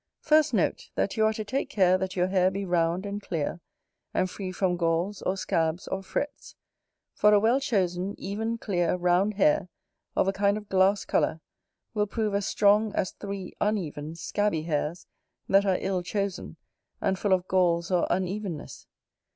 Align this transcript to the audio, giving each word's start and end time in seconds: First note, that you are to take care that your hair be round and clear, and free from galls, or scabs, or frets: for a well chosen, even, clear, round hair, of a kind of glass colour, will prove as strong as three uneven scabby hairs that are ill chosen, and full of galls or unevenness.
First 0.21 0.51
note, 0.51 0.89
that 0.95 1.15
you 1.15 1.27
are 1.27 1.33
to 1.33 1.45
take 1.45 1.69
care 1.69 1.95
that 1.99 2.15
your 2.15 2.25
hair 2.29 2.49
be 2.49 2.65
round 2.65 3.05
and 3.05 3.21
clear, 3.21 3.59
and 4.15 4.27
free 4.27 4.51
from 4.51 4.75
galls, 4.75 5.21
or 5.21 5.37
scabs, 5.37 5.87
or 5.87 6.01
frets: 6.01 6.55
for 7.13 7.35
a 7.35 7.39
well 7.39 7.59
chosen, 7.59 8.15
even, 8.17 8.57
clear, 8.57 8.95
round 8.95 9.35
hair, 9.35 9.69
of 10.15 10.27
a 10.27 10.33
kind 10.33 10.57
of 10.57 10.69
glass 10.69 11.05
colour, 11.05 11.39
will 11.93 12.07
prove 12.07 12.33
as 12.33 12.47
strong 12.47 12.91
as 12.95 13.11
three 13.11 13.53
uneven 13.61 14.15
scabby 14.15 14.63
hairs 14.63 15.05
that 15.47 15.67
are 15.67 15.77
ill 15.79 16.01
chosen, 16.01 16.57
and 16.99 17.19
full 17.19 17.31
of 17.31 17.47
galls 17.47 17.91
or 17.91 18.07
unevenness. 18.09 18.87